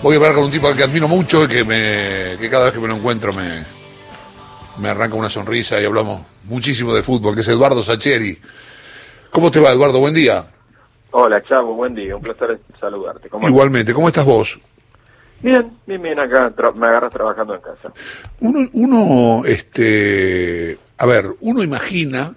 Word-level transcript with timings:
Voy 0.00 0.14
a 0.14 0.18
hablar 0.18 0.34
con 0.34 0.44
un 0.44 0.50
tipo 0.50 0.72
que 0.74 0.84
admiro 0.84 1.08
mucho 1.08 1.44
y 1.44 1.48
que, 1.48 1.64
me, 1.64 2.36
que 2.38 2.48
cada 2.48 2.66
vez 2.66 2.74
que 2.74 2.78
me 2.80 2.86
lo 2.86 2.94
encuentro 2.94 3.32
me, 3.32 3.64
me 4.78 4.88
arranca 4.88 5.16
una 5.16 5.28
sonrisa 5.28 5.80
y 5.80 5.84
hablamos 5.84 6.22
muchísimo 6.44 6.94
de 6.94 7.02
fútbol, 7.02 7.34
que 7.34 7.40
es 7.40 7.48
Eduardo 7.48 7.82
Sacheri. 7.82 8.38
¿Cómo 9.30 9.50
te 9.50 9.58
va, 9.58 9.72
Eduardo? 9.72 9.98
Buen 9.98 10.14
día. 10.14 10.46
Hola, 11.10 11.42
Chavo, 11.42 11.74
buen 11.74 11.96
día. 11.96 12.14
Un 12.14 12.22
placer 12.22 12.60
saludarte. 12.78 13.28
¿Cómo 13.28 13.48
Igualmente. 13.48 13.92
¿Cómo 13.92 14.06
estás 14.06 14.24
vos? 14.24 14.60
Bien, 15.40 15.68
bien, 15.84 16.00
bien. 16.00 16.20
Acá 16.20 16.52
me 16.74 16.86
agarras 16.86 17.12
trabajando 17.12 17.56
en 17.56 17.60
casa. 17.60 17.92
Uno, 18.40 18.68
uno, 18.74 19.44
este, 19.46 20.78
a 20.96 21.06
ver, 21.06 21.34
uno 21.40 21.62
imagina 21.62 22.34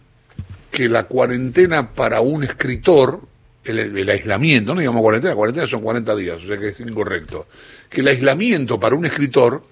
que 0.72 0.90
la 0.90 1.04
cuarentena 1.04 1.92
para 1.92 2.22
un 2.22 2.44
escritor 2.44 3.20
el, 3.64 4.10
aislamiento, 4.10 4.74
no 4.74 4.80
digamos 4.80 5.02
cuarentena, 5.02 5.36
cuarentena 5.36 5.68
son 5.68 5.82
40 5.82 6.16
días, 6.16 6.38
o 6.44 6.48
sea 6.48 6.58
que 6.58 6.70
es 6.70 6.80
incorrecto, 6.80 7.48
que 7.90 8.02
el 8.02 8.08
aislamiento 8.08 8.80
para 8.80 8.96
un 8.96 9.06
escritor 9.06 9.64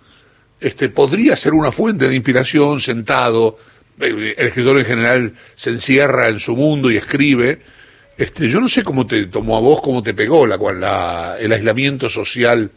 este, 0.60 0.90
podría 0.90 1.36
ser 1.36 1.54
una 1.54 1.72
fuente 1.72 2.08
de 2.08 2.16
inspiración 2.16 2.82
sentado, 2.82 3.58
el 4.00 4.36
escritor 4.38 4.78
en 4.78 4.86
general 4.86 5.34
se 5.56 5.72
encierra 5.72 6.30
en 6.30 6.40
su 6.40 6.56
mundo 6.56 6.92
y 6.92 6.98
escribe, 6.98 7.62
este, 8.18 8.48
yo 8.48 8.60
no 8.60 8.68
sé 8.68 8.84
cómo 8.84 9.08
te 9.08 9.26
tomó 9.28 9.58
a 9.58 9.62
vos, 9.62 9.82
cómo 9.82 10.04
te 10.04 10.14
pegó 10.14 10.46
la, 10.46 10.58
la 10.58 11.38
el 11.40 11.52
aislamiento 11.52 12.10
social 12.10 12.70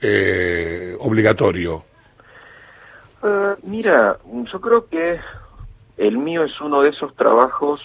eh, 0.00 0.96
obligatorio. 1.00 1.84
Uh, 3.22 3.54
mira, 3.62 4.18
yo 4.52 4.60
creo 4.60 4.88
que 4.88 5.18
el 5.96 6.18
mío 6.18 6.44
es 6.44 6.60
uno 6.60 6.82
de 6.82 6.90
esos 6.90 7.14
trabajos 7.16 7.80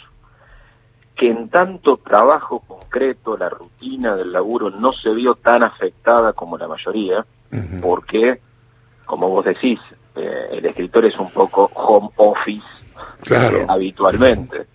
que 1.17 1.31
en 1.31 1.49
tanto 1.49 1.98
trabajo 1.98 2.59
concreto, 2.59 3.35
la 3.35 3.49
rutina 3.49 4.16
del 4.16 4.31
laburo 4.31 4.70
no 4.70 4.94
se 4.94 5.09
vio 5.09 5.34
tan 5.34 5.63
afectada 5.63 6.34
como 6.34 6.57
la 6.59 6.67
mayoría, 6.67 7.26
porque, 7.81 8.40
como 9.05 9.27
vos 9.30 9.43
decís, 9.43 9.80
eh, 10.16 10.49
el 10.52 10.66
escritor 10.68 11.05
es 11.05 11.18
un 11.18 11.32
poco 11.32 11.71
home 11.73 12.10
office 12.18 12.65
claro. 13.23 13.57
Eh, 13.57 13.65
habitualmente. 13.68 14.68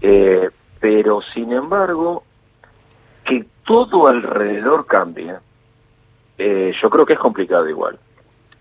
Eh, 0.00 0.48
pero, 0.80 1.20
sin 1.34 1.52
embargo, 1.52 2.24
que 3.22 3.44
todo 3.64 4.08
alrededor 4.08 4.86
cambie, 4.86 5.34
yo 6.38 6.88
creo 6.88 7.04
que 7.04 7.12
es 7.12 7.18
complicado 7.18 7.68
igual. 7.68 7.98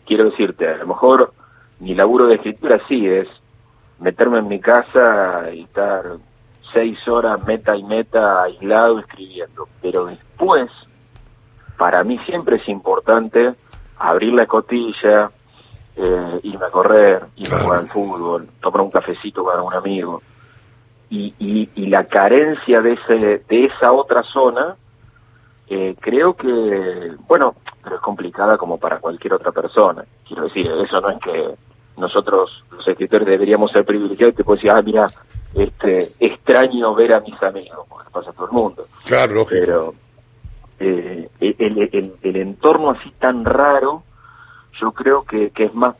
Quiero 0.05 0.25
decirte, 0.25 0.67
a 0.67 0.77
lo 0.77 0.87
mejor 0.87 1.31
mi 1.79 1.95
laburo 1.95 2.27
de 2.27 2.35
escritura 2.35 2.81
sí 2.89 3.07
es 3.07 3.29
meterme 3.99 4.39
en 4.39 4.49
mi 4.49 4.59
casa 4.59 5.49
y 5.53 5.61
estar 5.61 6.17
seis 6.73 6.97
horas 7.07 7.43
meta 7.45 7.75
y 7.75 7.83
meta 7.83 8.43
aislado 8.43 8.99
escribiendo, 8.99 9.67
pero 9.81 10.05
después, 10.05 10.69
para 11.77 12.03
mí 12.03 12.19
siempre 12.25 12.57
es 12.57 12.67
importante 12.67 13.55
abrir 13.97 14.33
la 14.33 14.43
escotilla, 14.43 15.31
eh, 15.95 16.39
irme 16.43 16.65
a 16.65 16.71
correr, 16.71 17.25
irme 17.35 17.55
a 17.55 17.59
jugar 17.59 17.79
al 17.79 17.89
fútbol, 17.89 18.49
tomar 18.61 18.81
un 18.81 18.91
cafecito 18.91 19.43
con 19.43 19.59
un 19.59 19.73
amigo. 19.73 20.21
Y, 21.11 21.33
y, 21.75 21.87
la 21.87 22.03
carencia 22.03 22.83
de, 22.83 22.93
ese, 22.93 23.43
de 23.49 23.65
esa 23.65 23.91
otra 23.91 24.21
zona, 24.21 24.75
eh, 25.67 25.95
creo 25.99 26.35
que, 26.35 27.15
bueno, 27.27 27.55
pero 27.83 27.95
es 27.95 28.01
complicada 28.01 28.57
como 28.57 28.77
para 28.77 28.99
cualquier 28.99 29.33
otra 29.33 29.51
persona. 29.51 30.05
Quiero 30.27 30.43
decir, 30.43 30.67
eso 30.67 31.01
no 31.01 31.09
es 31.09 31.19
que 31.19 31.55
nosotros, 31.97 32.63
los 32.71 32.87
escritores, 32.87 33.27
deberíamos 33.27 33.71
ser 33.71 33.85
privilegiados 33.85 34.33
y 34.33 34.37
te 34.37 34.43
puedo 34.43 34.57
decir, 34.57 34.71
ah, 34.71 34.81
mira, 34.83 35.07
este, 35.53 36.11
extraño 36.19 36.93
ver 36.95 37.13
a 37.13 37.21
mis 37.21 37.41
amigos, 37.41 37.85
porque 37.89 38.09
pasa 38.11 38.29
a 38.29 38.33
todo 38.33 38.45
el 38.47 38.51
mundo. 38.51 38.87
Claro, 39.05 39.45
Pero 39.49 39.93
eh, 40.79 41.29
el, 41.39 42.17
el, 42.21 42.35
entorno 42.35 42.91
así 42.91 43.11
tan 43.19 43.45
raro, 43.45 44.03
yo 44.79 44.91
creo 44.91 45.23
que, 45.23 45.51
que 45.51 45.65
es 45.65 45.73
más 45.73 45.95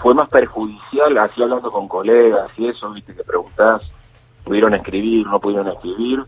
fue 0.00 0.14
más 0.14 0.28
perjudicial, 0.28 1.16
así 1.18 1.42
hablando 1.42 1.70
con 1.70 1.86
colegas 1.86 2.50
y 2.56 2.66
eso, 2.66 2.90
viste, 2.92 3.14
que 3.14 3.22
preguntás, 3.22 3.82
pudieron 4.44 4.74
escribir, 4.74 5.26
no 5.26 5.38
pudieron 5.38 5.68
escribir, 5.68 6.24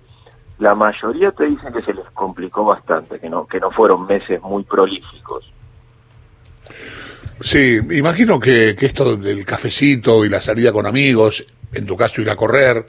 la 0.58 0.74
mayoría 0.74 1.32
te 1.32 1.46
dicen 1.46 1.72
que 1.72 1.82
se 1.82 1.92
les 1.92 2.08
complicó 2.10 2.64
bastante, 2.64 3.18
que 3.18 3.28
no, 3.28 3.46
que 3.46 3.58
no 3.58 3.70
fueron 3.72 4.06
meses 4.06 4.40
muy 4.42 4.62
prolíficos. 4.62 5.50
Sí, 7.40 7.80
imagino 7.90 8.38
que, 8.38 8.76
que 8.78 8.86
esto 8.86 9.16
del 9.16 9.44
cafecito 9.44 10.24
y 10.24 10.28
la 10.28 10.40
salida 10.40 10.72
con 10.72 10.86
amigos, 10.86 11.44
en 11.74 11.86
tu 11.86 11.96
caso 11.96 12.20
ir 12.20 12.30
a 12.30 12.36
correr, 12.36 12.84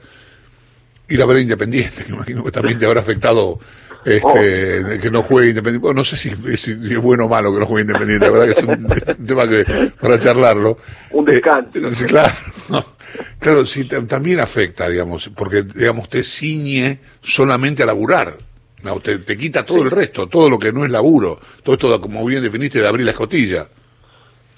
ir 1.08 1.22
a 1.22 1.26
ver 1.26 1.38
Independiente, 1.38 2.04
que 2.06 2.12
imagino 2.12 2.44
que 2.44 2.50
también 2.50 2.78
te 2.78 2.86
habrá 2.86 3.00
afectado 3.00 3.58
este, 4.04 4.84
oh. 4.84 5.00
que 5.00 5.10
no 5.10 5.22
juegue 5.22 5.50
Independiente. 5.50 5.94
no 5.94 6.04
sé 6.04 6.16
si, 6.16 6.30
es 6.30 6.98
bueno 6.98 7.24
o 7.24 7.28
malo 7.28 7.52
que 7.52 7.60
no 7.60 7.66
juegue 7.66 7.82
Independiente, 7.82 8.26
la 8.26 8.32
verdad 8.32 8.54
que 8.54 8.60
es 8.60 8.66
un, 8.66 9.26
tema 9.26 9.48
que 9.48 9.92
para 10.00 10.18
charlarlo. 10.18 10.78
Un 11.10 11.28
eh, 11.28 11.32
descanso. 11.32 12.06
claro, 12.06 12.32
claro, 13.38 13.66
sí, 13.66 13.84
también 13.84 14.40
afecta, 14.40 14.88
digamos, 14.88 15.30
porque, 15.34 15.62
digamos, 15.62 16.08
te 16.08 16.22
ciñe 16.22 17.00
solamente 17.20 17.82
a 17.82 17.86
laburar. 17.86 18.38
No, 18.82 19.00
te, 19.00 19.18
te 19.18 19.36
quita 19.36 19.64
todo 19.64 19.82
el 19.82 19.90
resto, 19.90 20.28
todo 20.28 20.48
lo 20.48 20.58
que 20.60 20.72
no 20.72 20.84
es 20.84 20.90
laburo. 20.90 21.40
Todo 21.64 21.74
esto, 21.74 22.00
como 22.00 22.24
bien 22.24 22.42
definiste, 22.42 22.80
de 22.80 22.86
abrir 22.86 23.04
la 23.04 23.10
escotilla 23.12 23.66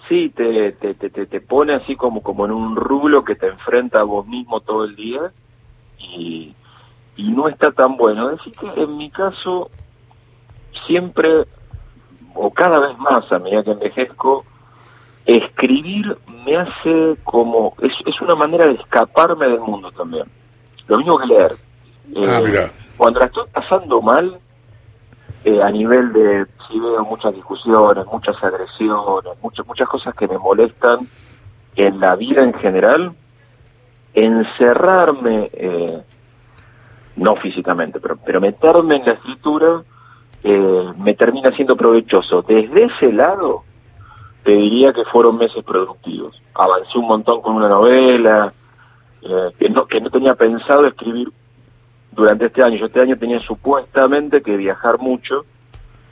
sí, 0.09 0.33
te, 0.35 0.73
te, 0.73 0.95
te, 0.95 1.27
te, 1.27 1.41
pone 1.41 1.75
así 1.75 1.97
como, 1.97 2.23
como 2.23 2.47
en 2.47 2.53
un 2.53 2.77
rublo 2.77 3.25
que 3.25 3.35
te 3.35 3.47
enfrenta 3.47 4.01
a 4.01 4.05
vos 4.05 4.27
mismo 4.27 4.61
todo 4.61 4.85
el 4.85 4.97
día 4.97 5.33
y, 5.99 6.55
y 7.17 7.31
no 7.31 7.49
está 7.49 7.73
tan 7.73 7.97
bueno. 7.97 8.29
Decir, 8.29 8.53
que 8.55 8.83
en 8.83 8.97
mi 8.97 9.11
caso, 9.11 9.71
siempre, 10.87 11.45
o 12.35 12.51
cada 12.51 12.79
vez 12.81 12.99
más 12.99 13.31
a 13.31 13.39
medida 13.39 13.63
que 13.63 13.73
envejezco, 13.73 14.45
escribir 15.27 16.17
me 16.45 16.57
hace 16.57 17.17
como, 17.25 17.75
es, 17.83 17.93
es 18.07 18.21
una 18.23 18.35
manera 18.35 18.67
de 18.67 18.75
escaparme 18.75 19.47
del 19.47 19.61
mundo 19.61 19.91
también. 19.93 20.25
Lo 20.87 20.97
mismo 20.99 21.19
que 21.19 21.27
leer. 21.27 21.57
ah. 22.27 22.41
Eh, 22.45 22.71
cuando 22.97 23.21
la 23.21 23.27
estoy 23.27 23.47
pasando 23.53 24.01
mal, 24.01 24.41
eh, 25.49 25.63
a 25.63 25.71
nivel 25.71 26.13
de 26.13 26.47
si 26.67 26.79
veo 26.79 27.03
muchas 27.07 27.33
discusiones, 27.35 28.05
muchas 28.13 28.37
agresiones, 28.45 29.33
muchas 29.41 29.67
muchas 29.67 29.89
cosas 29.89 30.15
que 30.15 30.29
me 30.29 30.37
molestan 30.37 31.09
en 31.75 31.99
la 32.01 32.17
vida 32.17 32.43
en 32.43 32.53
general, 32.53 33.15
encerrarme, 34.13 35.49
eh, 35.55 36.03
no 37.17 37.37
físicamente, 37.37 37.99
pero, 37.99 38.19
pero 38.19 38.43
meterme 38.43 38.97
en 38.97 39.07
la 39.07 39.13
escritura 39.13 39.83
eh, 40.45 40.93
me 40.99 41.15
termina 41.15 41.51
siendo 41.53 41.77
provechoso. 41.77 42.43
Desde 42.43 42.85
ese 42.85 43.11
lado, 43.11 43.63
te 44.45 44.53
diría 44.53 44.93
que 44.93 45.05
fueron 45.05 45.39
meses 45.39 45.65
productivos. 45.65 46.43
Avancé 46.53 46.99
un 46.99 47.09
montón 47.09 47.41
con 47.41 47.57
una 47.57 47.71
novela, 47.71 48.53
que, 49.59 49.71
no, 49.71 49.87
que 49.87 50.01
no 50.01 50.11
tenía 50.11 50.35
pensado 50.35 50.87
escribir 50.87 51.33
durante 52.19 52.47
este 52.47 52.63
año. 52.63 52.77
Yo 52.77 52.87
este 52.87 53.01
año 53.01 53.17
tenía 53.17 53.39
supuestamente 53.41 54.43
que 54.43 54.57
viajar 54.57 54.99
mucho 54.99 55.45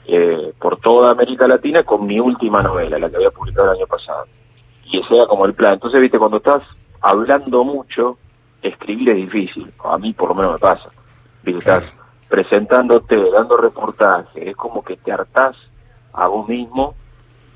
eh, 0.07 0.53
por 0.59 0.79
toda 0.79 1.11
América 1.11 1.47
Latina 1.47 1.83
con 1.83 2.07
mi 2.07 2.19
última 2.19 2.63
novela, 2.63 2.97
la 2.97 3.09
que 3.09 3.17
había 3.17 3.29
publicado 3.29 3.71
el 3.71 3.77
año 3.77 3.87
pasado. 3.87 4.25
Y 4.85 4.99
ese 4.99 5.15
era 5.15 5.27
como 5.27 5.45
el 5.45 5.53
plan. 5.53 5.73
Entonces, 5.73 5.99
viste, 5.99 6.17
cuando 6.17 6.37
estás 6.37 6.63
hablando 7.01 7.65
mucho, 7.65 8.17
escribir 8.61 9.09
es 9.09 9.17
difícil. 9.17 9.71
A 9.83 9.97
mí 9.97 10.13
por 10.13 10.29
lo 10.29 10.35
menos 10.35 10.53
me 10.53 10.59
pasa. 10.59 10.89
Viste, 11.43 11.59
estás 11.59 11.83
presentándote, 12.29 13.21
dando 13.31 13.57
reportaje, 13.57 14.49
es 14.49 14.55
como 14.55 14.83
que 14.83 14.95
te 14.97 15.11
hartás 15.11 15.55
a 16.13 16.27
vos 16.27 16.47
mismo 16.47 16.95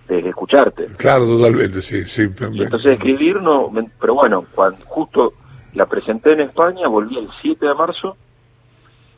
de 0.10 0.28
escucharte. 0.28 0.88
Claro, 0.98 1.26
totalmente, 1.26 1.82
sí, 1.82 2.04
sí. 2.04 2.24
entonces 2.24 2.94
escribir 2.94 3.42
no, 3.42 3.72
pero 4.00 4.16
bueno, 4.16 4.46
cuando 4.54 4.86
justo 4.86 5.34
la 5.74 5.86
presenté 5.86 6.34
en 6.34 6.42
España, 6.42 6.88
volví 6.88 7.18
el 7.18 7.30
7 7.42 7.66
de 7.66 7.74
marzo 7.74 8.18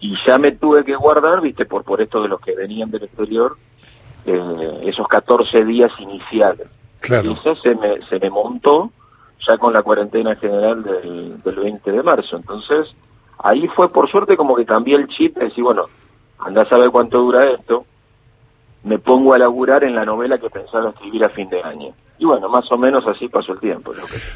y 0.03 0.17
ya 0.27 0.37
me 0.37 0.51
tuve 0.51 0.83
que 0.83 0.97
guardar, 0.97 1.39
viste, 1.39 1.65
por, 1.65 1.85
por 1.85 2.01
esto 2.01 2.21
de 2.21 2.27
los 2.27 2.41
que 2.41 2.53
venían 2.53 2.91
del 2.91 3.03
exterior, 3.03 3.55
eh, 4.25 4.81
esos 4.83 5.07
14 5.07 5.63
días 5.63 5.91
iniciales. 5.97 6.67
Claro. 6.99 7.29
Y 7.29 7.33
eso 7.33 7.55
se 7.55 7.73
me, 7.73 8.05
se 8.09 8.19
me 8.19 8.29
montó 8.29 8.91
ya 9.47 9.57
con 9.57 9.71
la 9.71 9.81
cuarentena 9.81 10.35
general 10.35 10.83
del, 10.83 11.41
del 11.41 11.55
20 11.55 11.89
de 11.89 12.03
marzo. 12.03 12.35
Entonces, 12.35 12.93
ahí 13.39 13.65
fue 13.69 13.89
por 13.89 14.11
suerte 14.11 14.35
como 14.35 14.55
que 14.55 14.65
cambié 14.65 14.97
el 14.97 15.07
chip 15.07 15.37
y 15.37 15.45
decir, 15.45 15.63
bueno, 15.63 15.85
andás 16.39 16.69
a 16.73 16.77
ver 16.77 16.89
cuánto 16.89 17.19
dura 17.19 17.49
esto, 17.51 17.85
me 18.83 18.99
pongo 18.99 19.33
a 19.33 19.37
laburar 19.37 19.85
en 19.85 19.95
la 19.95 20.03
novela 20.03 20.37
que 20.37 20.49
pensaba 20.49 20.89
escribir 20.89 21.23
a 21.23 21.29
fin 21.29 21.47
de 21.47 21.63
año. 21.63 21.93
Y 22.19 22.25
bueno, 22.25 22.49
más 22.49 22.69
o 22.73 22.77
menos 22.77 23.07
así 23.07 23.29
pasó 23.29 23.53
el 23.53 23.59
tiempo. 23.59 23.93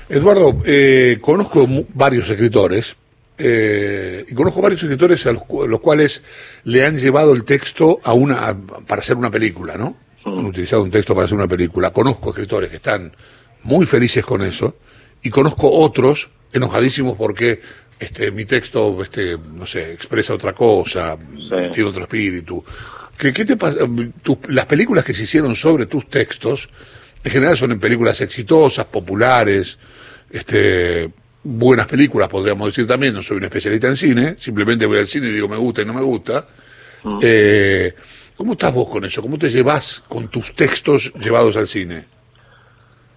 Eduardo, 0.08 0.54
eh, 0.66 1.18
conozco 1.20 1.66
varios 1.94 2.30
escritores, 2.30 2.96
eh, 3.38 4.26
y 4.28 4.34
conozco 4.34 4.62
varios 4.62 4.82
escritores 4.82 5.26
a 5.28 5.32
los, 5.32 5.44
cuales 5.80 6.24
le 6.64 6.86
han 6.86 6.98
llevado 6.98 7.34
el 7.34 7.44
texto 7.44 8.00
a 8.04 8.14
una 8.14 8.56
para 8.88 9.02
hacer 9.02 9.16
una 9.16 9.30
película, 9.30 9.78
¿no? 9.78 9.96
Han 10.26 10.46
utilizado 10.46 10.84
un 10.84 10.92
texto 10.92 11.14
para 11.14 11.26
hacer 11.26 11.38
una 11.38 11.48
película. 11.48 11.92
Conozco 11.92 12.30
escritores 12.30 12.70
que 12.70 12.78
están 12.78 13.16
muy 13.64 13.86
felices 13.86 14.26
con 14.26 14.42
eso 14.44 14.76
y 15.22 15.30
conozco 15.30 15.72
otros 15.72 16.30
enojadísimos 16.52 17.16
porque 17.18 17.60
este 18.00 18.32
mi 18.32 18.46
texto 18.46 19.02
este 19.02 19.38
no 19.54 19.66
sé 19.66 19.92
expresa 19.92 20.34
otra 20.34 20.54
cosa 20.54 21.18
tiene 21.74 21.90
otro 21.90 22.04
espíritu 22.04 22.64
¿Qué, 23.18 23.34
qué 23.34 23.46
te 23.46 23.58
pasa? 23.58 23.80
Las 24.50 24.66
películas 24.66 25.04
que 25.04 25.14
se 25.14 25.24
hicieron 25.24 25.56
sobre 25.56 25.88
tus 25.88 26.08
textos, 26.08 26.70
en 27.24 27.32
general 27.32 27.58
son 27.58 27.72
en 27.72 27.80
películas 27.80 28.22
exitosas, 28.22 28.86
populares, 28.86 29.80
este, 30.30 31.10
buenas 31.48 31.88
películas, 31.88 32.28
podríamos 32.28 32.68
decir 32.68 32.86
también. 32.88 33.14
No 33.14 33.22
soy 33.22 33.38
un 33.38 33.44
especialista 33.46 33.88
en 33.88 33.98
cine, 33.98 34.36
simplemente 34.38 34.86
voy 34.86 35.00
al 35.00 35.08
cine 35.08 35.28
y 35.28 35.32
digo 35.32 35.48
me 35.48 35.58
gusta 35.58 35.82
y 35.82 35.86
no 35.86 35.94
me 35.94 36.02
gusta. 36.02 36.46
Eh, 37.22 37.94
¿Cómo 38.36 38.52
estás 38.54 38.74
vos 38.74 38.90
con 38.90 39.06
eso? 39.06 39.22
¿Cómo 39.22 39.38
te 39.38 39.50
llevas 39.50 40.04
con 40.08 40.28
tus 40.28 40.54
textos 40.56 41.12
llevados 41.16 41.56
al 41.58 41.68
cine? 41.68 42.06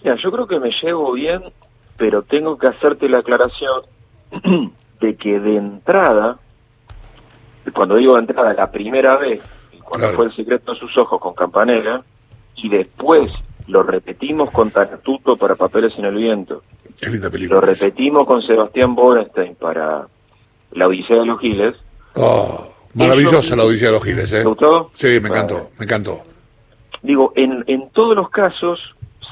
Mira, 0.03 0.17
yo 0.23 0.31
creo 0.31 0.47
que 0.47 0.59
me 0.61 0.71
llevo 0.83 1.13
bien, 1.13 1.43
pero 1.97 2.23
tengo 2.23 2.57
que 2.57 2.69
hacerte 2.69 3.09
la 3.09 3.19
aclaración 3.19 3.83
de 5.01 5.17
que 5.17 5.41
de 5.41 5.57
entrada, 5.57 6.39
cuando 7.75 7.97
digo 7.97 8.15
de 8.15 8.21
entrada, 8.21 8.55
la 8.55 8.71
primera 8.71 9.17
vez, 9.17 9.41
cuando 9.83 10.07
Claro. 10.07 10.17
fue 10.17 10.27
El 10.27 10.37
secreto 10.37 10.73
de 10.73 10.79
sus 10.79 10.97
ojos 10.97 11.21
con 11.21 11.35
Campanella, 11.35 12.03
y 12.57 12.69
después 12.69 13.31
lo 13.67 13.83
repetimos 13.83 14.51
con 14.51 14.71
Tartuto 14.71 15.37
para 15.37 15.57
Papeles 15.57 15.93
en 15.99 16.05
el 16.05 16.15
Viento, 16.15 16.63
Qué 16.99 17.11
linda 17.11 17.29
película. 17.31 17.61
lo 17.61 17.67
repetimos 17.67 18.27
con 18.27 18.43
Sebastián 18.43 18.95
Borenstein 18.95 19.55
para 19.57 20.07
La 20.73 20.87
Odisea 20.89 21.17
de 21.21 21.27
los 21.27 21.41
Giles, 21.41 21.75
Oh, 22.15 22.69
maravillosa 22.95 23.55
la 23.57 23.65
Odisea 23.65 23.89
de 23.89 23.93
los 23.93 24.05
Giles, 24.05 24.33
¿eh? 24.33 24.39
¿te 24.43 24.45
gustó? 24.49 24.91
Sí, 24.95 25.07
me 25.09 25.21
Bueno. 25.21 25.35
encantó, 25.37 25.71
me 25.79 25.85
encantó. 25.85 26.21
digo, 27.03 27.33
en, 27.37 27.65
en 27.69 27.89
todos 27.91 28.17
los 28.17 28.29
casos 28.31 28.79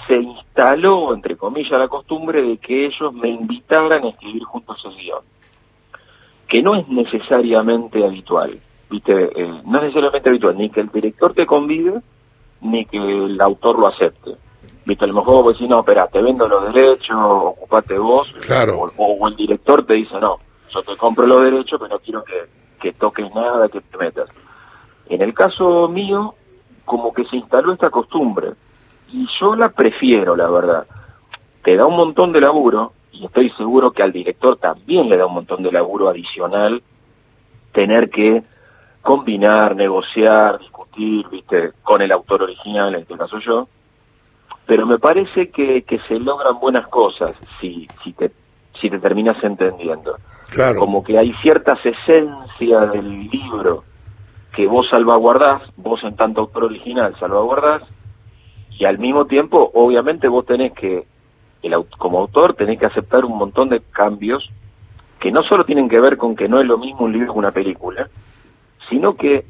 se 0.07 0.17
instaló, 0.17 1.13
entre 1.15 1.37
comillas, 1.37 1.73
la 1.79 1.89
costumbre 1.89 2.41
de 2.43 2.57
que 2.59 2.87
ellos 2.87 3.13
me 3.13 3.29
invitaran 3.29 4.05
a 4.05 4.09
escribir 4.09 4.43
juntos 4.45 4.79
ese 4.87 4.95
guion. 5.03 5.21
Que 6.47 6.63
no 6.63 6.77
es 6.77 6.89
necesariamente 6.89 8.03
habitual, 8.05 8.59
¿viste? 8.91 9.13
Eh, 9.13 9.61
no 9.67 9.79
es 9.79 9.83
necesariamente 9.85 10.29
habitual, 10.31 10.57
ni 10.57 10.71
que 10.71 10.81
el 10.81 10.89
director 10.91 11.35
te 11.35 11.45
convide, 11.45 12.01
ni 12.63 12.87
que 12.87 12.97
el 12.97 13.39
autor 13.41 13.79
lo 13.79 13.89
acepte. 13.89 14.31
¿Viste? 14.89 15.05
A 15.05 15.09
lo 15.09 15.15
mejor 15.15 15.45
vos 15.45 15.53
decís, 15.53 15.69
no, 15.69 15.81
espera, 15.81 16.07
te 16.07 16.23
vendo 16.23 16.49
los 16.49 16.73
derechos, 16.73 17.15
ocupate 17.21 17.99
vos. 17.99 18.33
Claro. 18.47 18.91
O, 18.97 19.05
o 19.05 19.29
el 19.29 19.37
director 19.37 19.85
te 19.85 19.93
dice, 19.93 20.19
no, 20.19 20.39
yo 20.71 20.83
te 20.83 20.97
compro 20.97 21.27
los 21.27 21.43
derechos, 21.43 21.79
pero 21.79 21.95
no 21.95 21.99
quiero 21.99 22.25
que, 22.25 22.47
que 22.81 22.95
toques 22.95 23.33
nada, 23.35 23.69
que 23.69 23.83
te 23.83 23.99
metas. 23.99 24.31
En 25.11 25.21
el 25.21 25.35
caso 25.35 25.89
mío, 25.89 26.35
como 26.87 27.13
que 27.13 27.27
se 27.27 27.37
instaló 27.37 27.75
esta 27.75 27.91
costumbre. 27.91 28.53
Y 29.13 29.27
yo 29.39 29.55
la 29.55 29.69
prefiero, 29.69 30.35
la 30.35 30.49
verdad. 30.49 30.87
Te 31.63 31.77
da 31.77 31.85
un 31.85 31.97
montón 31.97 32.33
de 32.33 32.41
laburo, 32.41 32.95
y 33.13 33.27
estoy 33.27 33.51
seguro 33.51 33.91
que 33.91 34.03
al 34.03 34.13
director 34.13 34.57
también 34.57 35.11
le 35.11 35.19
da 35.19 35.27
un 35.27 35.35
montón 35.35 35.63
de 35.63 35.71
laburo 35.71 36.09
adicional 36.09 36.83
tener 37.73 38.09
que 38.09 38.43
combinar, 39.03 39.77
negociar, 39.77 40.59
discutir, 40.59 41.29
viste, 41.29 41.73
con 41.83 42.01
el 42.01 42.11
autor 42.11 42.45
original, 42.45 42.95
en 42.95 43.03
este 43.03 43.19
caso 43.19 43.39
yo. 43.39 43.69
Pero 44.69 44.87
me 44.87 44.99
parece 44.99 45.49
que, 45.49 45.83
que 45.83 45.99
se 46.01 46.21
logran 46.21 46.61
buenas 46.61 46.87
cosas 46.89 47.33
si, 47.61 47.89
si 48.05 48.13
te 48.13 48.31
si 48.81 48.89
te 48.89 49.01
terminas 49.01 49.43
entendiendo 49.43 50.17
Claro. 50.51 50.79
como 50.79 51.03
que 51.03 51.19
hay 51.19 51.33
ciertas 51.43 51.79
esencias 51.85 52.93
del 52.93 53.29
libro 53.29 53.83
que 54.55 54.67
vos 54.67 54.89
salvaguardás, 54.89 55.63
vos 55.77 56.03
en 56.05 56.17
tanto 56.17 56.43
autor 56.43 56.65
original 56.65 57.15
salvaguardás, 57.19 57.83
y 58.71 58.85
al 58.85 58.99
mismo 58.99 59.27
tiempo, 59.27 59.71
obviamente, 59.75 60.29
vos 60.29 60.47
tenés 60.47 60.73
que, 60.73 61.07
el, 61.63 61.75
como 61.99 62.21
autor, 62.21 62.55
tenés 62.55 62.79
que 62.79 62.87
aceptar 62.87 63.25
un 63.25 63.37
montón 63.37 63.69
de 63.69 63.81
cambios 63.81 64.49
que 65.19 65.33
no 65.33 65.43
solo 65.43 65.65
tienen 65.65 65.89
que 65.89 66.01
ver 66.01 66.17
con 66.17 66.37
que 66.37 66.49
no 66.49 66.61
es 66.61 66.67
lo 66.67 66.79
mismo 66.79 67.07
un 67.07 67.13
libro 67.13 67.33
que 67.33 67.39
una 67.39 67.51
película, 67.51 68.09
sino 68.89 69.15
que 69.15 69.45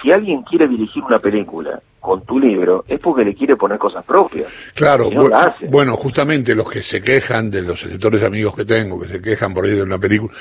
si 0.00 0.10
alguien 0.10 0.42
quiere 0.42 0.66
dirigir 0.66 1.04
una 1.04 1.18
película 1.18 1.80
con 2.02 2.26
tu 2.26 2.38
libro, 2.38 2.84
es 2.88 2.98
porque 3.00 3.24
le 3.24 3.32
quiere 3.34 3.56
poner 3.56 3.78
cosas 3.78 4.04
propias. 4.04 4.48
Claro, 4.74 5.08
no, 5.10 5.22
bu- 5.24 5.30
la 5.30 5.44
hace. 5.44 5.66
bueno, 5.68 5.96
justamente 5.96 6.54
los 6.54 6.68
que 6.68 6.82
se 6.82 7.00
quejan 7.00 7.48
de 7.50 7.62
los 7.62 7.80
escritores 7.84 8.22
amigos 8.24 8.54
que 8.56 8.64
tengo, 8.64 9.00
que 9.00 9.08
se 9.08 9.22
quejan 9.22 9.54
por 9.54 9.64
ahí 9.64 9.70
de 9.72 9.82
una 9.82 9.98
película 9.98 10.34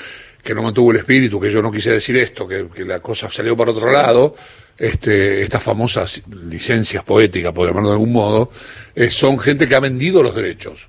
que 0.43 0.55
no 0.55 0.63
mantuvo 0.63 0.89
el 0.91 0.97
espíritu, 0.97 1.39
que 1.39 1.51
yo 1.51 1.61
no 1.61 1.71
quise 1.71 1.91
decir 1.91 2.17
esto, 2.17 2.47
que, 2.47 2.67
que 2.73 2.83
la 2.83 2.99
cosa 2.99 3.29
salió 3.29 3.55
para 3.55 3.69
otro 3.71 3.91
lado, 3.91 4.33
este, 4.75 5.41
estas 5.43 5.61
famosas 5.61 6.23
licencias 6.49 7.03
poéticas, 7.03 7.53
por 7.53 7.67
llamarlo 7.67 7.89
de 7.89 7.93
algún 7.93 8.11
modo, 8.11 8.49
eh, 8.95 9.11
son 9.11 9.37
gente 9.37 9.67
que 9.67 9.75
ha 9.75 9.79
vendido 9.79 10.23
los 10.23 10.33
derechos. 10.35 10.87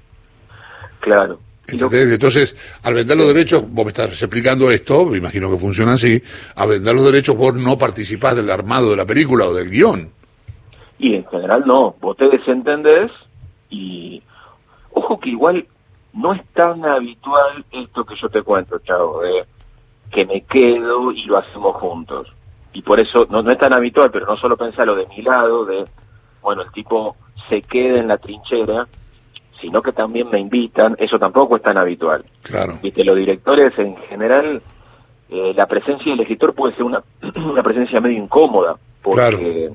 Claro. 1.00 1.38
Lo- 1.69 1.84
¿entendés? 1.86 2.12
Entonces, 2.12 2.56
al 2.82 2.94
vender 2.94 3.16
los 3.16 3.26
derechos, 3.28 3.62
vos 3.69 3.84
me 3.84 3.90
estás 3.90 4.10
explicando 4.10 4.70
esto, 4.70 5.04
me 5.04 5.19
imagino 5.19 5.50
que 5.50 5.58
funciona 5.58 5.92
así, 5.94 6.22
al 6.56 6.69
vender 6.70 6.94
los 6.94 7.04
derechos 7.04 7.36
vos 7.36 7.54
no 7.54 7.76
participás 7.76 8.34
del 8.36 8.50
armado 8.50 8.90
de 8.90 8.96
la 8.96 9.04
película 9.04 9.44
o 9.46 9.54
del 9.54 9.69
guion. 9.70 10.10
Y 11.02 11.16
en 11.16 11.26
general 11.26 11.64
no, 11.66 11.96
vos 12.00 12.16
te 12.16 12.28
desentendés 12.28 13.10
y 13.69 14.22
ojo 14.93 15.19
que 15.19 15.31
igual 15.31 15.66
no 16.12 16.32
es 16.32 16.46
tan 16.54 16.84
habitual 16.84 17.64
esto 17.72 18.04
que 18.04 18.14
yo 18.14 18.28
te 18.28 18.43
cuento, 18.43 18.78
chavo, 18.78 19.20
de 19.20 19.44
que 20.12 20.25
me 20.25 20.43
quedo 20.43 21.10
y 21.10 21.25
lo 21.25 21.38
hacemos 21.38 21.75
juntos. 21.75 22.32
Y 22.72 22.82
por 22.82 23.00
eso 23.00 23.26
no, 23.28 23.43
no 23.43 23.50
es 23.50 23.58
tan 23.58 23.72
habitual, 23.72 24.12
pero 24.12 24.26
no 24.26 24.37
solo 24.37 24.56
pensarlo 24.56 24.94
de 24.94 25.08
mi 25.08 25.22
lado, 25.22 25.64
de, 25.64 25.84
bueno, 26.40 26.62
el 26.62 26.70
tipo 26.70 27.16
se 27.48 27.62
queda 27.62 27.98
en 27.98 28.06
la 28.06 28.19
trinchera, 28.19 28.87
sino 29.60 29.82
que 29.82 29.90
también 29.90 30.31
me 30.31 30.38
invitan, 30.38 30.94
eso 31.00 31.19
tampoco 31.19 31.56
es 31.56 31.62
tan 31.62 31.78
habitual. 31.78 32.25
Claro. 32.43 32.78
Viste, 32.81 33.02
los 33.02 33.16
directores 33.16 33.76
en 33.76 33.96
general, 34.05 34.62
eh, 35.31 35.52
la 35.56 35.66
presencia 35.66 36.12
del 36.12 36.20
escritor 36.20 36.55
puede 36.55 36.76
ser 36.76 36.84
una, 36.84 37.02
una 37.44 37.62
presencia 37.64 38.00
medio 38.00 38.22
incómoda, 38.22 38.76
porque, 39.02 39.16
Claro. 39.16 39.75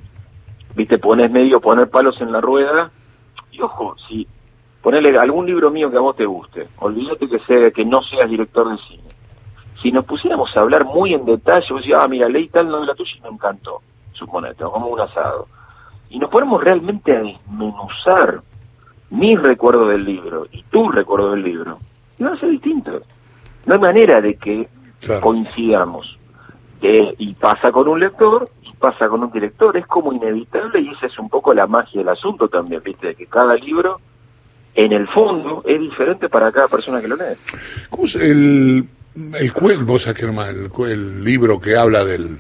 Viste, 0.77 0.99
pones 0.99 1.31
medio, 1.31 1.59
poner 1.59 1.89
palos 1.89 2.21
en 2.21 2.31
la 2.31 2.39
rueda, 2.39 2.91
y 3.51 3.59
ojo, 3.61 3.95
si 4.07 4.27
ponele 4.81 5.17
algún 5.17 5.47
libro 5.47 5.71
mío 5.71 5.89
que 5.89 5.97
a 5.97 6.01
vos 6.01 6.15
te 6.15 6.25
guste, 6.25 6.67
olvídate 6.77 7.27
que, 7.27 7.39
sea, 7.39 7.71
que 7.71 7.83
no 7.83 8.03
seas 8.03 8.29
director 8.29 8.69
de 8.69 8.77
cine. 8.87 9.03
Si 9.81 9.91
nos 9.91 10.05
pusiéramos 10.05 10.55
a 10.55 10.61
hablar 10.61 10.85
muy 10.85 11.13
en 11.15 11.25
detalle, 11.25 11.65
vos 11.71 11.81
decís, 11.81 11.95
ah, 11.99 12.07
mira, 12.07 12.29
leí 12.29 12.47
tal 12.49 12.69
novela 12.69 12.93
tuya 12.93 13.11
y 13.17 13.21
me 13.21 13.29
encantó, 13.29 13.81
suponete, 14.13 14.63
como 14.63 14.87
un 14.87 14.99
asado. 14.99 15.47
Y 16.09 16.19
nos 16.19 16.29
ponemos 16.29 16.63
realmente 16.63 17.15
a 17.17 17.21
desmenuzar 17.21 18.41
mi 19.09 19.35
recuerdo 19.35 19.87
del 19.87 20.05
libro 20.05 20.45
y 20.51 20.61
tu 20.63 20.89
recuerdo 20.89 21.31
del 21.31 21.43
libro, 21.43 21.77
y 22.19 22.23
van 22.23 22.33
a 22.33 22.39
ser 22.39 22.49
distintos. 22.49 23.01
No 23.65 23.73
hay 23.73 23.79
manera 23.79 24.21
de 24.21 24.35
que 24.35 24.69
Claro. 25.01 25.21
coincidamos. 25.21 26.17
Eh, 26.81 27.15
y 27.17 27.33
pasa 27.33 27.71
con 27.71 27.87
un 27.87 27.99
lector 27.99 28.49
y 28.63 28.71
pasa 28.73 29.07
con 29.07 29.23
un 29.23 29.31
director. 29.31 29.75
Es 29.77 29.87
como 29.87 30.13
inevitable 30.13 30.79
y 30.81 30.89
esa 30.89 31.07
es 31.07 31.17
un 31.17 31.29
poco 31.29 31.53
la 31.53 31.65
magia 31.67 31.99
del 32.01 32.09
asunto 32.09 32.47
también, 32.47 32.81
¿viste? 32.83 33.07
De 33.07 33.15
que 33.15 33.25
cada 33.25 33.55
libro, 33.55 33.99
en 34.75 34.91
el 34.91 35.07
fondo, 35.07 35.63
es 35.65 35.79
diferente 35.79 36.29
para 36.29 36.51
cada 36.51 36.67
persona 36.67 37.01
que 37.01 37.07
lo 37.07 37.15
lee. 37.15 37.35
¿Cómo 37.89 38.05
es 38.05 38.15
el, 38.15 38.87
el 39.39 39.53
cuento, 39.53 39.97
el, 39.97 40.91
el 40.91 41.23
libro 41.23 41.59
que 41.59 41.75
habla 41.75 42.05
del 42.05 42.39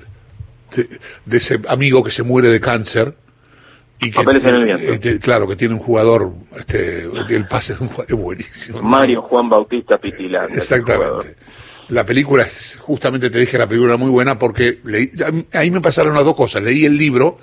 de, 0.75 0.87
de 1.25 1.37
ese 1.37 1.59
amigo 1.67 2.03
que 2.03 2.11
se 2.11 2.23
muere 2.23 2.49
de 2.49 2.59
cáncer 2.59 3.15
y 3.99 4.11
que 4.11 4.17
Papeles 4.17 4.43
en 4.43 4.55
el 4.55 4.63
viento. 4.63 5.09
eh, 5.09 5.19
claro 5.19 5.47
que 5.47 5.55
tiene 5.55 5.73
un 5.73 5.79
jugador 5.79 6.31
este 6.55 7.03
el 7.03 7.47
pase 7.47 7.73
de 7.75 7.81
un 7.81 7.87
jugador 7.87 8.13
es 8.13 8.21
buenísimo 8.21 8.81
¿no? 8.81 8.87
Mario 8.87 9.21
Juan 9.23 9.49
Bautista 9.49 9.97
Pitilán. 9.97 10.47
exactamente 10.53 11.35
la 11.89 12.05
película 12.05 12.43
es 12.43 12.77
justamente 12.81 13.29
te 13.29 13.39
dije 13.39 13.57
la 13.57 13.67
película 13.67 13.97
muy 13.97 14.09
buena 14.09 14.37
porque 14.37 14.79
leí, 14.83 15.11
ahí 15.53 15.71
me 15.71 15.81
pasaron 15.81 16.13
las 16.13 16.25
dos 16.25 16.35
cosas 16.35 16.61
leí 16.61 16.85
el 16.85 16.97
libro 16.97 17.37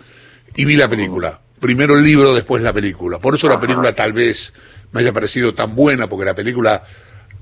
y 0.55 0.65
vi 0.65 0.77
la 0.77 0.89
película 0.89 1.41
primero 1.61 1.97
el 1.97 2.05
libro 2.05 2.35
después 2.35 2.63
la 2.63 2.73
película 2.73 3.19
por 3.19 3.35
eso 3.35 3.49
la 3.49 3.59
película 3.59 3.95
tal 3.95 4.13
vez 4.13 4.53
me 4.93 5.01
haya 5.01 5.13
parecido 5.13 5.55
tan 5.55 5.75
buena 5.75 6.09
porque 6.09 6.27
la 6.27 6.35
película 6.35 6.83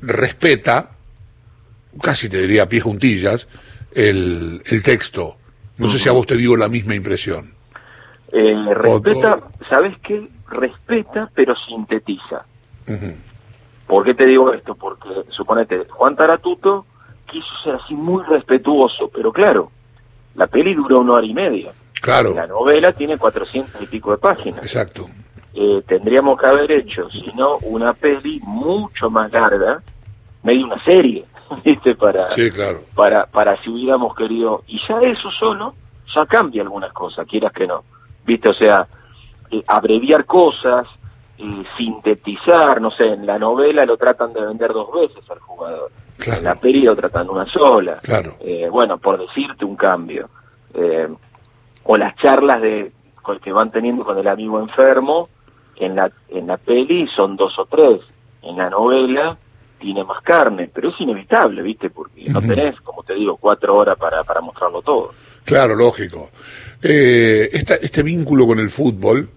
respeta 0.00 0.90
casi 2.00 2.28
te 2.28 2.38
diría 2.38 2.64
a 2.64 2.68
pie 2.68 2.80
juntillas, 2.80 3.48
el, 3.92 4.62
el 4.64 4.82
texto. 4.82 5.36
No 5.78 5.88
sé 5.88 5.98
si 5.98 6.08
a 6.08 6.12
vos 6.12 6.26
te 6.26 6.36
digo 6.36 6.56
la 6.56 6.68
misma 6.68 6.94
impresión. 6.94 7.52
Eh, 8.32 8.54
respeta, 8.74 9.34
Otro. 9.34 9.50
¿sabes 9.68 9.96
qué? 10.02 10.28
Respeta, 10.48 11.30
pero 11.34 11.54
sintetiza. 11.56 12.44
Ujú. 12.86 13.14
¿Por 13.86 14.04
qué 14.04 14.14
te 14.14 14.26
digo 14.26 14.52
esto? 14.52 14.74
Porque, 14.74 15.08
suponete, 15.30 15.86
Juan 15.90 16.16
Taratuto 16.16 16.86
quiso 17.32 17.48
ser 17.64 17.74
así 17.76 17.94
muy 17.94 18.22
respetuoso, 18.24 19.10
pero 19.12 19.32
claro, 19.32 19.70
la 20.34 20.46
peli 20.46 20.74
duró 20.74 21.00
una 21.00 21.14
hora 21.14 21.26
y 21.26 21.34
media. 21.34 21.72
Claro, 22.00 22.34
La 22.34 22.46
novela 22.46 22.92
tiene 22.92 23.16
cuatrocientos 23.18 23.80
y 23.80 23.86
pico 23.86 24.10
de 24.12 24.18
páginas. 24.18 24.62
exacto. 24.62 25.08
Eh, 25.54 25.82
tendríamos 25.86 26.40
que 26.40 26.46
haber 26.46 26.70
hecho, 26.72 27.08
si 27.10 27.30
no, 27.36 27.58
una 27.62 27.92
peli 27.92 28.40
mucho 28.44 29.10
más 29.10 29.30
larga, 29.32 29.82
medio 30.42 30.66
una 30.66 30.82
serie, 30.84 31.24
¿viste? 31.64 31.94
Para, 31.94 32.28
Sí, 32.30 32.50
claro. 32.50 32.80
para, 32.94 33.26
para 33.26 33.60
si 33.62 33.70
hubiéramos 33.70 34.14
querido. 34.16 34.62
Y 34.66 34.80
ya 34.88 35.00
eso 35.02 35.30
solo, 35.38 35.74
ya 36.14 36.24
cambia 36.26 36.62
algunas 36.62 36.92
cosas, 36.92 37.26
quieras 37.26 37.52
que 37.52 37.66
no. 37.66 37.84
¿Viste? 38.24 38.48
O 38.48 38.54
sea, 38.54 38.86
eh, 39.50 39.62
abreviar 39.66 40.24
cosas, 40.24 40.86
eh, 41.38 41.62
sintetizar, 41.76 42.80
no 42.80 42.90
sé, 42.90 43.04
en 43.04 43.26
la 43.26 43.38
novela 43.38 43.84
lo 43.84 43.96
tratan 43.96 44.32
de 44.32 44.40
vender 44.44 44.72
dos 44.72 44.88
veces 44.92 45.30
al 45.30 45.38
jugador. 45.40 45.90
Claro. 46.22 46.38
En 46.38 46.44
la 46.44 46.54
peli 46.54 46.82
lo 46.82 46.94
tratan 46.94 47.28
una 47.28 47.46
sola. 47.46 47.98
Claro. 48.02 48.36
Eh, 48.40 48.68
bueno, 48.70 48.98
por 48.98 49.18
decirte 49.18 49.64
un 49.64 49.76
cambio. 49.76 50.30
Eh, 50.74 51.08
o 51.84 51.96
las 51.96 52.16
charlas 52.16 52.62
de 52.62 52.92
que 53.42 53.52
van 53.52 53.70
teniendo 53.70 54.04
con 54.04 54.18
el 54.18 54.26
amigo 54.26 54.60
enfermo, 54.60 55.28
en 55.76 55.96
la, 55.96 56.10
en 56.28 56.46
la 56.46 56.56
peli 56.56 57.08
son 57.14 57.36
dos 57.36 57.58
o 57.58 57.66
tres, 57.66 58.00
en 58.42 58.56
la 58.56 58.68
novela 58.68 59.36
tiene 59.78 60.04
más 60.04 60.22
carne, 60.22 60.70
pero 60.72 60.90
es 60.90 61.00
inevitable, 61.00 61.62
¿viste? 61.62 61.90
Porque 61.90 62.24
no 62.26 62.40
tenés, 62.40 62.80
como 62.82 63.02
te 63.02 63.14
digo, 63.14 63.36
cuatro 63.36 63.76
horas 63.76 63.96
para, 63.96 64.22
para 64.22 64.40
mostrarlo 64.40 64.80
todo. 64.82 65.12
Claro, 65.44 65.74
lógico. 65.74 66.30
Eh, 66.80 67.48
este 67.52 68.02
vínculo 68.02 68.46
con 68.46 68.60
el 68.60 68.70
fútbol, 68.70 69.28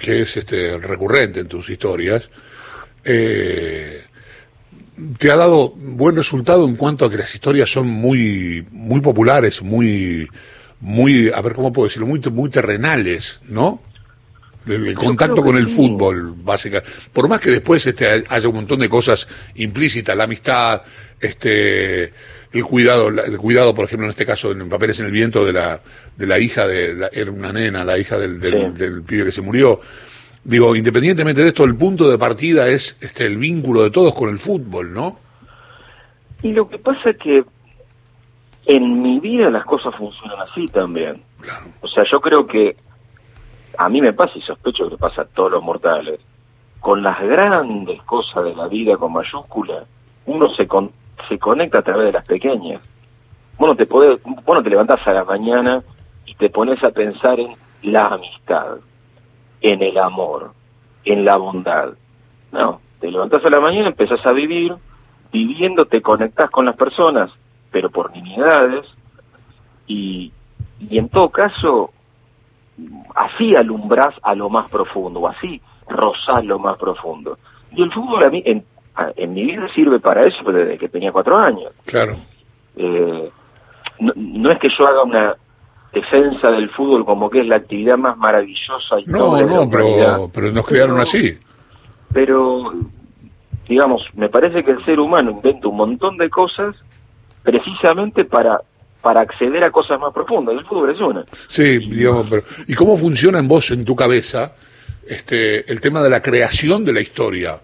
que 0.00 0.22
es 0.22 0.36
este 0.36 0.76
recurrente 0.78 1.40
en 1.40 1.48
tus 1.48 1.70
historias, 1.70 2.30
eh, 3.04 3.99
te 5.18 5.30
ha 5.30 5.36
dado 5.36 5.70
buen 5.76 6.16
resultado 6.16 6.66
en 6.66 6.76
cuanto 6.76 7.04
a 7.04 7.10
que 7.10 7.16
las 7.16 7.34
historias 7.34 7.70
son 7.70 7.88
muy, 7.88 8.66
muy 8.70 9.00
populares, 9.00 9.62
muy, 9.62 10.28
muy, 10.80 11.30
a 11.30 11.40
ver 11.40 11.54
cómo 11.54 11.72
puedo 11.72 11.88
decirlo, 11.88 12.06
muy, 12.06 12.20
muy 12.20 12.50
terrenales, 12.50 13.40
¿no? 13.48 13.82
El, 14.66 14.94
contacto 14.94 15.42
con 15.42 15.56
el 15.56 15.66
fútbol, 15.66 16.34
básicamente. 16.36 16.90
Por 17.12 17.28
más 17.28 17.40
que 17.40 17.50
después 17.50 17.84
este, 17.86 18.24
haya 18.28 18.48
un 18.48 18.54
montón 18.54 18.80
de 18.80 18.88
cosas 18.88 19.26
implícitas, 19.54 20.16
la 20.16 20.24
amistad, 20.24 20.82
este, 21.18 22.12
el 22.52 22.64
cuidado, 22.64 23.08
el 23.08 23.38
cuidado, 23.38 23.74
por 23.74 23.86
ejemplo, 23.86 24.06
en 24.06 24.10
este 24.10 24.26
caso, 24.26 24.52
en 24.52 24.68
Papeles 24.68 25.00
en 25.00 25.06
el 25.06 25.12
Viento, 25.12 25.44
de 25.44 25.52
la, 25.54 25.80
de 26.16 26.26
la 26.26 26.38
hija 26.38 26.66
de, 26.66 27.08
era 27.12 27.30
una 27.30 27.52
nena, 27.52 27.84
la 27.84 27.98
hija 27.98 28.18
del, 28.18 28.38
del, 28.38 29.02
pibe 29.02 29.24
que 29.26 29.32
se 29.32 29.40
murió. 29.40 29.80
Digo, 30.44 30.74
independientemente 30.74 31.42
de 31.42 31.48
esto, 31.48 31.64
el 31.64 31.76
punto 31.76 32.10
de 32.10 32.18
partida 32.18 32.66
es 32.68 32.96
este, 33.02 33.26
el 33.26 33.36
vínculo 33.36 33.82
de 33.82 33.90
todos 33.90 34.14
con 34.14 34.30
el 34.30 34.38
fútbol, 34.38 34.92
¿no? 34.94 35.18
Y 36.42 36.52
lo 36.52 36.68
que 36.68 36.78
pasa 36.78 37.10
es 37.10 37.18
que 37.18 37.44
en 38.66 39.02
mi 39.02 39.20
vida 39.20 39.50
las 39.50 39.64
cosas 39.64 39.94
funcionan 39.96 40.40
así 40.40 40.66
también. 40.68 41.22
O 41.80 41.88
sea, 41.88 42.04
yo 42.10 42.20
creo 42.20 42.46
que 42.46 42.76
a 43.76 43.88
mí 43.88 44.00
me 44.00 44.12
pasa 44.12 44.32
y 44.36 44.42
sospecho 44.42 44.88
que 44.88 44.96
pasa 44.96 45.22
a 45.22 45.24
todos 45.26 45.52
los 45.52 45.62
mortales. 45.62 46.20
Con 46.80 47.02
las 47.02 47.20
grandes 47.20 48.02
cosas 48.04 48.44
de 48.44 48.54
la 48.54 48.66
vida 48.68 48.96
con 48.96 49.12
mayúscula, 49.12 49.84
uno 50.24 50.48
se, 50.54 50.66
se 51.28 51.38
conecta 51.38 51.78
a 51.78 51.82
través 51.82 52.06
de 52.06 52.12
las 52.12 52.26
pequeñas. 52.26 52.80
Bueno, 53.58 53.76
te 53.76 53.84
podés, 53.84 54.18
bueno, 54.46 54.62
te 54.62 54.70
levantás 54.70 55.06
a 55.06 55.12
la 55.12 55.24
mañana 55.24 55.82
y 56.24 56.34
te 56.34 56.48
pones 56.48 56.82
a 56.82 56.90
pensar 56.90 57.38
en 57.38 57.54
la 57.82 58.06
amistad, 58.06 58.78
en 59.60 59.82
el 59.82 59.98
amor, 59.98 60.52
en 61.04 61.24
la 61.24 61.36
bondad. 61.36 61.90
No, 62.52 62.80
te 63.00 63.10
levantás 63.10 63.44
a 63.44 63.50
la 63.50 63.60
mañana, 63.60 63.88
empezás 63.88 64.24
a 64.26 64.32
vivir, 64.32 64.74
viviendo 65.32 65.86
te 65.86 66.02
conectás 66.02 66.50
con 66.50 66.66
las 66.66 66.76
personas, 66.76 67.30
pero 67.70 67.90
por 67.90 68.10
nimiedades, 68.12 68.86
y, 69.86 70.32
y 70.78 70.98
en 70.98 71.08
todo 71.08 71.30
caso, 71.30 71.92
así 73.14 73.54
alumbras 73.54 74.14
a 74.22 74.34
lo 74.34 74.48
más 74.48 74.70
profundo, 74.70 75.20
o 75.20 75.28
así 75.28 75.60
rozás 75.88 76.44
lo 76.44 76.58
más 76.58 76.76
profundo. 76.78 77.38
Y 77.72 77.82
el 77.82 77.92
fútbol 77.92 78.24
a 78.24 78.30
mí, 78.30 78.42
en, 78.44 78.64
en 79.16 79.34
mi 79.34 79.44
vida 79.44 79.68
sirve 79.74 80.00
para 80.00 80.24
eso 80.24 80.42
desde 80.50 80.78
que 80.78 80.88
tenía 80.88 81.12
cuatro 81.12 81.36
años. 81.36 81.72
Claro. 81.84 82.16
Eh, 82.76 83.30
no, 83.98 84.50
es 84.50 84.58
que 84.58 84.70
yo 84.70 84.86
haga 84.86 85.02
una 85.02 85.36
defensa 85.92 86.50
del 86.50 86.70
fútbol 86.70 87.04
como 87.04 87.28
que 87.28 87.40
es 87.40 87.46
la 87.46 87.56
actividad 87.56 87.98
más 87.98 88.16
maravillosa 88.16 89.00
y 89.00 89.04
no 89.06 89.44
no 89.44 89.68
pero 89.68 90.30
pero 90.32 90.52
nos 90.52 90.64
crearon 90.64 91.00
así 91.00 91.36
pero 92.12 92.72
digamos 93.68 94.02
me 94.14 94.28
parece 94.28 94.62
que 94.62 94.70
el 94.70 94.84
ser 94.84 95.00
humano 95.00 95.32
inventa 95.32 95.68
un 95.68 95.76
montón 95.76 96.16
de 96.16 96.30
cosas 96.30 96.76
precisamente 97.42 98.24
para 98.24 98.60
para 99.00 99.20
acceder 99.20 99.64
a 99.64 99.70
cosas 99.70 99.98
más 99.98 100.12
profundas. 100.12 100.56
El 100.56 100.64
fútbol 100.64 100.90
es 100.90 101.00
una. 101.00 101.24
Sí, 101.48 101.78
digamos, 101.78 102.26
pero 102.28 102.42
¿y 102.66 102.74
cómo 102.74 102.96
funciona 102.96 103.38
en 103.38 103.48
vos, 103.48 103.70
en 103.70 103.84
tu 103.84 103.96
cabeza, 103.96 104.54
este, 105.06 105.70
el 105.70 105.80
tema 105.80 106.02
de 106.02 106.10
la 106.10 106.22
creación 106.22 106.84
de 106.84 106.92
la 106.92 107.00
historia? 107.00 107.60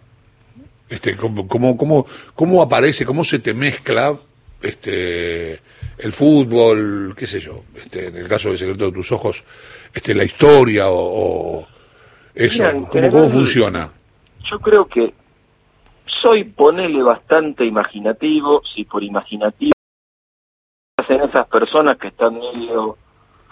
Este, 0.88 1.16
cómo, 1.16 1.46
cómo, 1.48 2.06
cómo, 2.34 2.62
aparece, 2.62 3.04
cómo 3.04 3.24
se 3.24 3.40
te 3.40 3.54
mezcla 3.54 4.16
este, 4.62 5.60
el 5.98 6.12
fútbol, 6.12 7.14
qué 7.16 7.26
sé 7.26 7.40
yo, 7.40 7.62
este, 7.74 8.08
en 8.08 8.16
el 8.16 8.28
caso 8.28 8.48
del 8.48 8.58
secreto 8.58 8.86
de 8.86 8.92
tus 8.92 9.12
ojos, 9.12 9.44
este, 9.92 10.14
la 10.14 10.24
historia 10.24 10.86
o, 10.88 11.66
eso, 12.34 12.64
¿cómo, 12.90 13.10
¿cómo 13.10 13.30
funciona? 13.30 13.90
Yo 14.50 14.58
creo 14.58 14.86
que 14.86 15.14
soy, 16.22 16.44
ponele, 16.44 17.02
bastante 17.02 17.64
imaginativo, 17.64 18.62
si 18.74 18.84
por 18.84 19.02
imaginativo 19.02 19.72
en 21.08 21.20
esas 21.20 21.46
personas 21.46 21.98
que 21.98 22.08
están 22.08 22.34
medio 22.34 22.96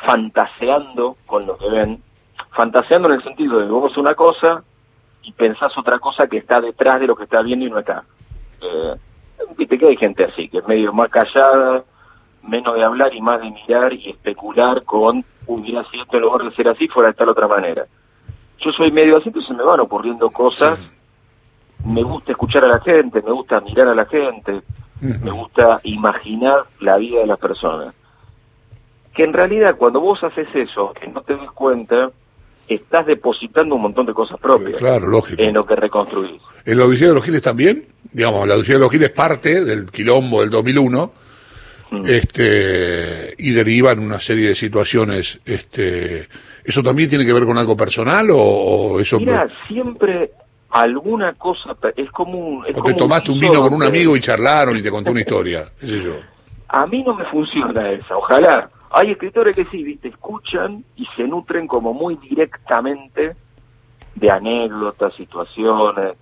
fantaseando 0.05 1.17
con 1.25 1.47
lo 1.47 1.57
que 1.57 1.69
ven, 1.71 2.03
fantaseando 2.51 3.09
en 3.09 3.15
el 3.15 3.23
sentido 3.23 3.61
de 3.61 3.67
vos 3.67 3.97
una 3.97 4.15
cosa 4.15 4.63
y 5.23 5.33
pensás 5.33 5.77
otra 5.79 5.99
cosa 5.99 6.27
que 6.27 6.39
está 6.39 6.61
detrás 6.61 7.01
de 7.01 7.07
lo 7.07 7.15
que 7.15 7.25
está 7.25 7.43
viendo 7.43 7.65
y 7.65 7.71
no 7.71 7.79
está. 7.79 8.03
Eh, 8.61 8.95
Viste 9.57 9.79
que 9.79 9.89
hay 9.89 9.97
gente 9.97 10.25
así, 10.25 10.49
que 10.49 10.59
es 10.59 10.67
medio 10.67 10.93
más 10.93 11.11
callada, 11.11 11.85
menos 12.47 12.75
de 12.75 12.85
hablar 12.85 13.15
y 13.15 13.21
más 13.21 13.41
de 13.41 13.51
mirar 13.51 13.93
y 13.93 14.11
especular 14.11 14.83
con, 14.85 15.25
hubiera 15.47 15.85
sido 15.91 16.05
esto 16.05 16.17
en 16.17 16.23
lugar 16.23 16.43
de 16.49 16.55
ser 16.55 16.69
así, 16.69 16.89
fuera 16.89 17.11
de 17.11 17.15
tal 17.15 17.29
otra 17.29 17.49
manera. 17.49 17.87
Yo 18.59 18.73
soy 18.73 18.91
medio 18.91 19.17
así, 19.17 19.29
entonces 19.29 19.57
me 19.57 19.63
van 19.63 19.81
ocurriendo 19.81 20.31
cosas. 20.31 20.79
Me 21.85 22.03
gusta 22.03 22.33
escuchar 22.33 22.65
a 22.65 22.69
la 22.69 22.81
gente, 22.81 23.21
me 23.23 23.33
gusta 23.33 23.61
mirar 23.61 23.89
a 23.89 23.95
la 23.95 24.07
gente, 24.07 24.63
me 25.01 25.31
gusta 25.31 25.81
imaginar 25.85 26.65
la 26.81 26.97
vida 26.97 27.21
de 27.21 27.27
las 27.27 27.39
personas. 27.39 27.95
Que 29.15 29.25
en 29.25 29.33
realidad 29.33 29.77
cuando 29.77 30.01
vos 30.01 30.23
haces 30.25 30.49
eso, 30.55 30.93
que 30.99 31.09
no 31.09 31.21
te 31.23 31.37
des 31.37 31.51
cuenta, 31.51 32.11
estás 32.69 33.07
depositando 33.07 33.75
un 33.75 33.83
montón 33.83 34.07
de 34.07 34.15
cosas 34.15 34.41
propias 34.41 34.79
claro, 34.79 35.07
lógico. 35.07 35.43
en 35.43 35.55
lo 35.55 35.67
que 35.67 35.77
reconstruís. 35.77 36.41
¿En 36.65 36.79
la 36.79 36.87
Odisea 36.87 37.09
de 37.09 37.15
los 37.15 37.25
Giles 37.25 37.43
también? 37.43 37.87
Digamos, 38.13 38.49
la 38.49 38.55
Odisea 38.55 38.77
de 38.77 38.81
los 38.81 38.91
Giles 38.91 39.11
parte 39.11 39.65
del 39.65 39.91
quilombo 39.91 40.41
del 40.41 40.51
2001 40.51 41.13
mm. 42.03 42.07
este, 42.07 43.35
y 43.39 43.53
deriva 43.53 43.93
en 43.93 44.01
una 44.01 44.21
serie 44.21 44.49
de 44.49 44.55
situaciones. 44.55 45.41
Este, 45.45 46.29
¿Eso 46.65 46.83
también 46.83 47.09
tiene 47.09 47.27
que 47.27 47.33
ver 47.33 47.45
con 47.45 47.59
algo 47.59 47.77
personal 47.77 48.29
o, 48.33 48.99
eso...? 49.01 49.19
Mira, 49.19 49.47
siempre 49.69 50.33
alguna 50.71 51.35
cosa, 51.35 51.77
es 51.97 52.11
como 52.11 52.39
un... 52.39 52.65
o 52.75 52.83
te 52.83 52.95
tomaste 52.95 53.31
un, 53.31 53.39
vino 53.39 53.61
con 53.61 53.75
un 53.75 53.83
amigo 53.83 54.17
y 54.17 54.21
charlaron 54.21 54.77
y 54.77 54.83
te 54.83 54.91
contó 54.91 55.13
una 55.13 55.21
historia, 55.21 55.65
qué 55.81 55.87
sé 55.87 56.03
yo. 56.03 56.15
A 56.69 56.87
mí 56.87 57.03
no 57.05 57.15
me 57.15 57.25
funciona 57.27 57.91
esa, 57.91 58.17
ojalá. 58.17 58.69
Hay 58.91 59.11
escritores 59.11 59.55
que 59.55 59.65
sí, 59.67 59.83
viste, 59.83 60.09
escuchan 60.09 60.85
y 60.97 61.07
se 61.17 61.25
nutren 61.25 61.67
como 61.67 61.93
muy 61.93 62.17
directamente 62.17 63.37
de 64.15 64.31
anécdotas, 64.31 65.15
situaciones. 65.15 66.15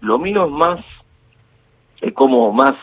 Lo 0.00 0.18
mío 0.18 0.44
es 0.44 0.50
más, 0.50 0.84
es 2.00 2.12
como 2.12 2.52
más 2.52 2.76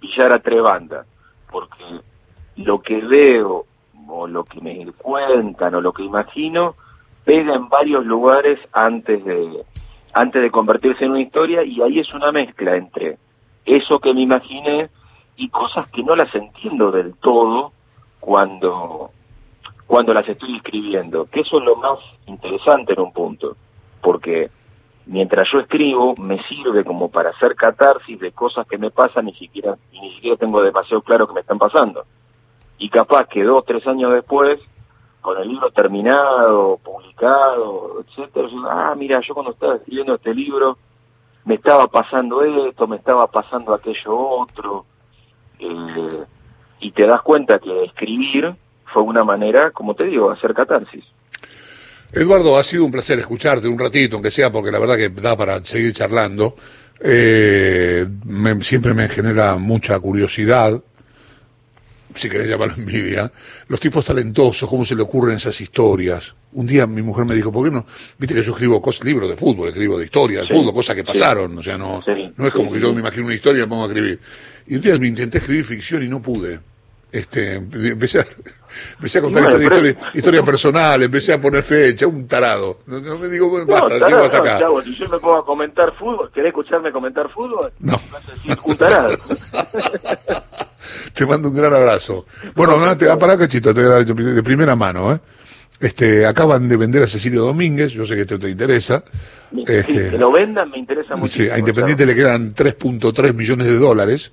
pillar 0.00 0.32
a 0.32 0.40
tres 0.40 0.62
bandas, 0.62 1.06
porque 1.52 2.00
lo 2.56 2.80
que 2.80 2.96
veo 2.96 3.66
o 4.08 4.26
lo 4.26 4.44
que 4.44 4.60
me 4.60 4.84
cuentan 4.92 5.74
o 5.74 5.80
lo 5.80 5.92
que 5.92 6.02
imagino 6.02 6.74
pega 7.24 7.54
en 7.54 7.68
varios 7.68 8.04
lugares 8.04 8.58
antes 8.72 9.24
de 9.24 9.64
antes 10.14 10.42
de 10.42 10.50
convertirse 10.50 11.04
en 11.04 11.12
una 11.12 11.20
historia 11.20 11.62
y 11.62 11.80
ahí 11.80 12.00
es 12.00 12.12
una 12.12 12.32
mezcla 12.32 12.76
entre 12.76 13.18
eso 13.64 14.00
que 14.00 14.12
me 14.12 14.22
imaginé 14.22 14.90
y 15.36 15.48
cosas 15.48 15.88
que 15.88 16.02
no 16.02 16.16
las 16.16 16.34
entiendo 16.34 16.90
del 16.90 17.14
todo 17.16 17.72
cuando 18.20 19.10
cuando 19.86 20.14
las 20.14 20.26
estoy 20.26 20.56
escribiendo, 20.56 21.26
que 21.26 21.40
eso 21.40 21.58
es 21.58 21.64
lo 21.64 21.76
más 21.76 21.98
interesante 22.26 22.94
en 22.94 23.00
un 23.00 23.12
punto, 23.12 23.56
porque 24.00 24.50
mientras 25.06 25.48
yo 25.50 25.60
escribo 25.60 26.14
me 26.16 26.42
sirve 26.44 26.84
como 26.84 27.10
para 27.10 27.30
hacer 27.30 27.54
catarsis 27.54 28.18
de 28.18 28.32
cosas 28.32 28.66
que 28.66 28.78
me 28.78 28.90
pasan 28.90 29.26
ni 29.26 29.34
siquiera 29.34 29.76
y 29.92 30.00
ni 30.00 30.14
siquiera 30.14 30.36
tengo 30.36 30.62
demasiado 30.62 31.02
claro 31.02 31.26
que 31.26 31.34
me 31.34 31.40
están 31.40 31.58
pasando. 31.58 32.04
Y 32.78 32.88
capaz 32.88 33.26
que 33.28 33.42
dos, 33.44 33.64
tres 33.64 33.86
años 33.86 34.12
después 34.12 34.60
con 35.20 35.38
el 35.38 35.48
libro 35.48 35.70
terminado, 35.70 36.78
publicado, 36.82 38.00
etcétera, 38.00 38.48
ah, 38.68 38.94
mira, 38.96 39.20
yo 39.20 39.34
cuando 39.34 39.52
estaba 39.52 39.76
escribiendo 39.76 40.16
este 40.16 40.34
libro 40.34 40.76
me 41.44 41.54
estaba 41.54 41.86
pasando 41.88 42.42
esto, 42.42 42.86
me 42.86 42.96
estaba 42.96 43.26
pasando 43.26 43.74
aquello 43.74 44.16
otro, 44.16 44.84
eh, 45.58 46.24
y 46.80 46.90
te 46.92 47.06
das 47.06 47.22
cuenta 47.22 47.58
que 47.58 47.84
escribir 47.84 48.54
fue 48.86 49.02
una 49.02 49.24
manera, 49.24 49.70
como 49.70 49.94
te 49.94 50.04
digo, 50.04 50.30
hacer 50.30 50.54
catarsis. 50.54 51.04
Eduardo, 52.12 52.58
ha 52.58 52.64
sido 52.64 52.84
un 52.84 52.92
placer 52.92 53.18
escucharte 53.18 53.68
un 53.68 53.78
ratito, 53.78 54.16
aunque 54.16 54.30
sea 54.30 54.52
porque 54.52 54.70
la 54.70 54.78
verdad 54.78 54.96
que 54.96 55.08
da 55.08 55.36
para 55.36 55.64
seguir 55.64 55.92
charlando. 55.92 56.56
Eh, 57.00 58.06
siempre 58.60 58.94
me 58.94 59.08
genera 59.08 59.56
mucha 59.56 59.98
curiosidad 59.98 60.80
si 62.14 62.28
querés 62.28 62.48
llamarlo 62.48 62.74
envidia, 62.78 63.30
los 63.68 63.80
tipos 63.80 64.04
talentosos, 64.04 64.68
cómo 64.68 64.84
se 64.84 64.94
le 64.94 65.02
ocurren 65.02 65.36
esas 65.36 65.60
historias. 65.60 66.34
Un 66.52 66.66
día 66.66 66.86
mi 66.86 67.02
mujer 67.02 67.24
me 67.24 67.34
dijo, 67.34 67.50
¿por 67.50 67.64
qué 67.64 67.74
no? 67.74 67.86
Viste 68.18 68.34
que 68.34 68.42
yo 68.42 68.52
escribo 68.52 68.80
cosas, 68.82 69.04
libros 69.04 69.28
de 69.28 69.36
fútbol, 69.36 69.68
escribo 69.68 69.98
de 69.98 70.04
historia 70.04 70.40
del 70.40 70.48
fútbol, 70.48 70.74
cosas 70.74 70.94
que 70.94 71.04
pasaron, 71.04 71.56
o 71.56 71.62
sea, 71.62 71.78
no, 71.78 72.02
no 72.36 72.46
es 72.46 72.52
como 72.52 72.70
que 72.70 72.80
yo 72.80 72.92
me 72.92 73.00
imagino 73.00 73.26
una 73.26 73.34
historia 73.34 73.60
y 73.60 73.62
me 73.62 73.68
pongo 73.68 73.84
a 73.84 73.86
escribir. 73.86 74.20
Y 74.66 74.76
un 74.76 74.82
día 74.82 74.98
me 74.98 75.06
intenté 75.06 75.38
escribir 75.38 75.64
ficción 75.64 76.02
y 76.02 76.08
no 76.08 76.20
pude. 76.20 76.60
Este, 77.12 77.56
empecé 77.56 78.20
a, 78.20 78.24
empecé 78.94 79.18
a 79.18 79.20
contar 79.20 79.62
historia, 79.62 79.96
historia, 80.14 80.42
personal, 80.42 81.02
empecé 81.02 81.34
a 81.34 81.40
poner 81.40 81.62
fecha, 81.62 82.06
un 82.06 82.26
tarado. 82.26 82.78
No, 82.86 83.18
me 83.18 83.28
digo, 83.28 83.50
basta, 83.66 83.94
no, 83.94 84.00
tarado, 84.00 84.24
hasta 84.24 84.38
acá. 84.38 84.58
Chavo, 84.60 84.82
si 84.82 84.96
yo 84.96 85.06
me 85.10 85.18
pongo 85.18 85.36
a 85.36 85.44
comentar 85.44 85.94
fútbol, 85.98 86.30
¿querés 86.32 86.48
escucharme 86.48 86.90
comentar 86.90 87.28
fútbol? 87.30 87.70
No. 87.80 88.00
un 88.64 88.76
tarado. 88.78 89.14
te 91.12 91.26
mando 91.26 91.48
un 91.48 91.54
gran 91.54 91.74
abrazo. 91.74 92.24
Bueno, 92.54 92.78
no, 92.78 92.96
te 92.96 93.06
va 93.06 93.18
para 93.18 93.36
cachito, 93.36 93.74
te 93.74 93.82
voy 93.82 93.90
a 93.90 93.94
dar 93.96 94.06
de 94.06 94.42
primera 94.42 94.74
mano, 94.74 95.12
¿eh? 95.12 95.20
Este, 95.78 96.24
acaban 96.24 96.68
de 96.68 96.76
vender 96.76 97.02
a 97.02 97.08
Cecilio 97.08 97.42
Domínguez, 97.42 97.90
yo 97.92 98.06
sé 98.06 98.14
que 98.14 98.20
esto 98.20 98.38
te 98.38 98.48
interesa. 98.48 99.02
Este, 99.66 100.10
que 100.10 100.16
lo 100.16 100.30
vendan 100.30 100.70
me 100.70 100.78
interesa 100.78 101.16
mucho. 101.16 101.32
Sí, 101.32 101.50
a 101.50 101.58
Independiente 101.58 102.06
le 102.06 102.14
quedan 102.14 102.54
3.3 102.54 103.34
millones 103.34 103.66
de 103.66 103.78
dólares. 103.78 104.32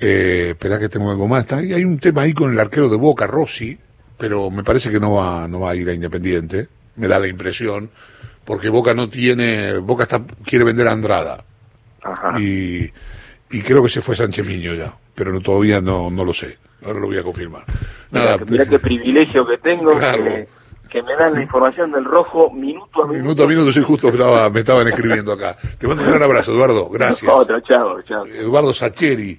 Eh, 0.00 0.48
espera 0.50 0.78
que 0.78 0.88
tengo 0.88 1.10
algo 1.10 1.28
más. 1.28 1.46
Y 1.62 1.72
hay 1.72 1.84
un 1.84 1.98
tema 1.98 2.22
ahí 2.22 2.32
con 2.32 2.52
el 2.52 2.60
arquero 2.60 2.88
de 2.88 2.96
Boca, 2.96 3.26
Rossi, 3.26 3.78
pero 4.18 4.50
me 4.50 4.64
parece 4.64 4.90
que 4.90 5.00
no 5.00 5.14
va, 5.14 5.48
no 5.48 5.60
va 5.60 5.70
a 5.70 5.76
ir 5.76 5.88
a 5.88 5.94
Independiente. 5.94 6.68
Me 6.96 7.08
da 7.08 7.18
la 7.18 7.28
impresión, 7.28 7.90
porque 8.44 8.68
Boca 8.68 8.94
no 8.94 9.08
tiene, 9.08 9.78
Boca 9.78 10.04
está, 10.04 10.22
quiere 10.44 10.64
vender 10.64 10.88
a 10.88 10.92
Andrada. 10.92 11.44
Ajá. 12.02 12.40
Y, 12.40 12.92
y 13.50 13.62
creo 13.62 13.82
que 13.82 13.88
se 13.88 14.00
fue 14.00 14.16
Sánchez 14.16 14.46
Miño 14.46 14.74
ya, 14.74 14.94
pero 15.14 15.32
no, 15.32 15.40
todavía 15.40 15.80
no, 15.80 16.10
no 16.10 16.24
lo 16.24 16.32
sé. 16.32 16.58
Ahora 16.84 17.00
lo 17.00 17.06
voy 17.06 17.18
a 17.18 17.22
confirmar. 17.22 17.64
Nada, 18.10 18.36
mira, 18.46 18.66
qué 18.66 18.78
privilegio 18.78 19.46
que 19.46 19.58
tengo. 19.58 19.92
Que, 20.90 21.02
me 21.02 21.16
dan 21.16 21.34
la 21.34 21.42
información 21.42 21.90
del 21.90 22.04
rojo 22.04 22.50
minuto 22.52 23.02
a 23.02 23.06
minuto. 23.06 23.22
Minuto 23.22 23.44
a 23.44 23.46
minuto, 23.48 23.72
sí, 23.72 23.80
justo 23.82 24.12
me 24.52 24.60
estaban 24.60 24.86
escribiendo 24.86 25.32
acá. 25.32 25.56
Te 25.78 25.88
mando 25.88 26.04
un 26.04 26.10
gran 26.10 26.22
abrazo, 26.22 26.52
Eduardo. 26.52 26.88
Gracias. 26.88 27.30
Otro, 27.32 27.58
chao, 27.60 28.00
chao. 28.02 28.24
Eduardo 28.26 28.72
Sacheri. 28.72 29.32